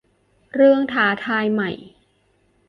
[0.53, 1.71] เรื่องท้าทายใหม่